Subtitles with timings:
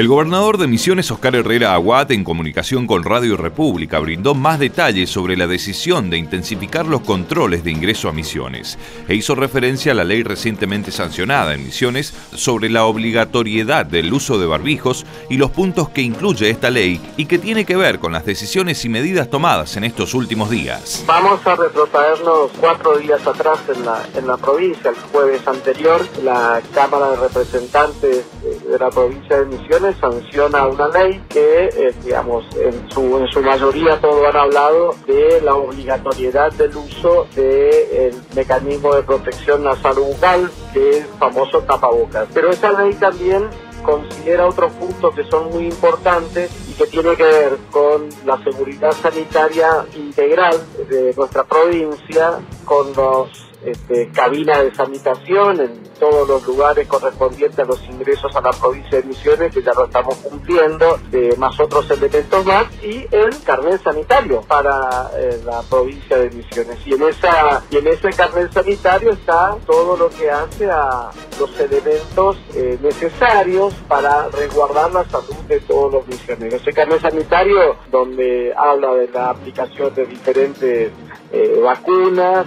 [0.00, 5.10] El gobernador de Misiones, Oscar Herrera Aguat, en comunicación con Radio República, brindó más detalles
[5.10, 9.94] sobre la decisión de intensificar los controles de ingreso a Misiones e hizo referencia a
[9.94, 15.50] la ley recientemente sancionada en Misiones sobre la obligatoriedad del uso de barbijos y los
[15.50, 19.28] puntos que incluye esta ley y que tiene que ver con las decisiones y medidas
[19.28, 21.04] tomadas en estos últimos días.
[21.06, 24.92] Vamos a retrotraernos cuatro días atrás en la, en la provincia.
[24.92, 28.24] El jueves anterior, la Cámara de Representantes
[28.70, 33.42] de la provincia de Misiones sanciona una ley que, eh, digamos, en su, en su
[33.42, 40.50] mayoría todos han hablado de la obligatoriedad del uso del mecanismo de protección nasal bucal,
[40.72, 42.28] que es famoso tapabocas.
[42.32, 43.48] Pero esa ley también
[43.82, 48.92] considera otros puntos que son muy importantes y que tiene que ver con la seguridad
[48.92, 50.56] sanitaria integral
[50.88, 57.64] de nuestra provincia, con los este, cabina de sanitación en todos los lugares correspondientes a
[57.64, 61.88] los ingresos a la provincia de Misiones, que ya lo estamos cumpliendo, de más otros
[61.90, 66.78] elementos más, y el carnet sanitario para eh, la provincia de Misiones.
[66.86, 71.60] Y en, esa, y en ese carnet sanitario está todo lo que hace a los
[71.60, 76.62] elementos eh, necesarios para resguardar la salud de todos los misioneros.
[76.62, 80.92] Ese carnet sanitario donde habla de la aplicación de diferentes
[81.32, 82.46] eh, vacunas,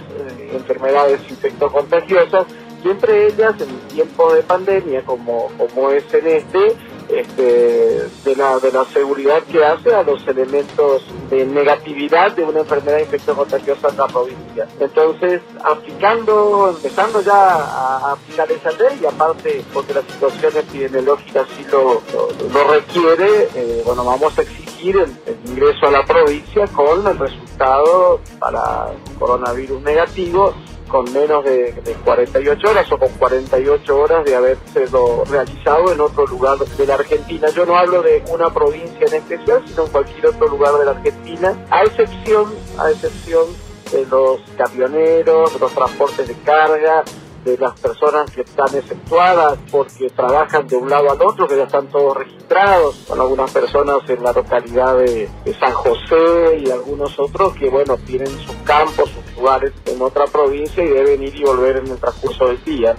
[0.52, 2.46] enfermedades infectocontagiosas
[2.90, 6.76] entre ellas en tiempo de pandemia como, como es en este,
[7.08, 7.42] este,
[8.24, 12.98] de, la, de la seguridad que hace a los elementos de negatividad de una enfermedad
[12.98, 14.66] infectocontagiosa en la provincia.
[14.80, 21.64] Entonces, aplicando, empezando ya a, aplicar esa ley, y aparte porque la situación epidemiológica así
[21.70, 22.02] lo,
[22.52, 28.20] lo, requiere, eh, bueno, vamos a exigir el, ingreso a la provincia con el resultado
[28.38, 30.54] para coronavirus negativo
[30.88, 31.74] con menos de,
[32.04, 34.86] 48 horas o con 48 horas de haberse
[35.28, 37.48] realizado en otro lugar de la Argentina.
[37.48, 40.90] Yo no hablo de una provincia en especial, sino en cualquier otro lugar de la
[40.92, 43.46] Argentina, a excepción, a excepción
[43.90, 47.02] de los camioneros, de los transportes de carga,
[47.44, 51.64] de las personas que están exceptuadas porque trabajan de un lado al otro, que ya
[51.64, 55.28] están todos registrados, con algunas personas en la localidad de,
[55.60, 60.82] San José y algunos otros que, bueno, tienen sus campos, sus lugares en otra provincia
[60.82, 62.94] y deben ir y volver en el transcurso del día.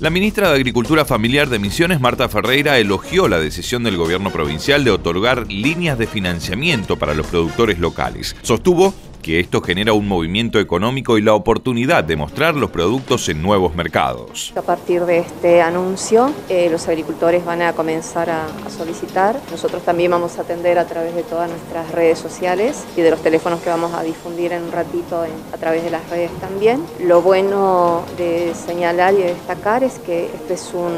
[0.00, 4.84] La ministra de Agricultura Familiar de Misiones, Marta Ferreira, elogió la decisión del gobierno provincial
[4.84, 8.36] de otorgar líneas de financiamiento para los productores locales.
[8.42, 13.40] Sostuvo que esto genera un movimiento económico y la oportunidad de mostrar los productos en
[13.40, 14.52] nuevos mercados.
[14.56, 19.38] A partir de este anuncio, eh, los agricultores van a comenzar a, solicitar.
[19.50, 23.22] Nosotros también vamos a atender a través de todas nuestras redes sociales y de los
[23.22, 25.22] teléfonos que vamos a difundir en un ratito
[25.52, 26.82] a través de las redes también.
[27.00, 30.92] Lo bueno de señalar y de destacar es que este es un,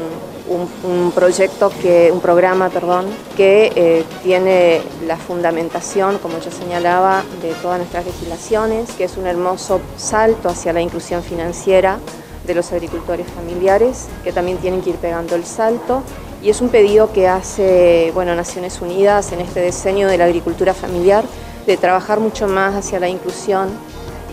[0.83, 3.05] un, proyecto, que, un programa perdón,
[3.35, 9.27] que eh, tiene la fundamentación, como yo señalaba, de todas nuestras legislaciones, que es un
[9.27, 11.99] hermoso salto hacia la inclusión financiera
[12.45, 16.01] de los agricultores familiares, que también tienen que ir pegando el salto.
[16.41, 20.73] Y es un pedido que hace bueno, Naciones Unidas en este diseño de la agricultura
[20.73, 21.25] familiar,
[21.65, 23.69] de trabajar mucho más hacia la inclusión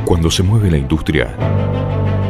[0.04, 1.34] Cuando se mueve la industria,